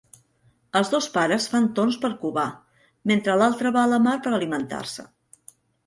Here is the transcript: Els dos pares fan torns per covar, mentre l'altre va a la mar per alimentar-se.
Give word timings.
Els 0.79 0.89
dos 0.93 1.09
pares 1.17 1.45
fan 1.51 1.67
torns 1.81 1.99
per 2.07 2.11
covar, 2.25 2.47
mentre 3.13 3.39
l'altre 3.43 3.77
va 3.79 3.87
a 3.87 3.95
la 3.95 4.05
mar 4.09 4.19
per 4.27 4.37
alimentar-se. 4.43 5.11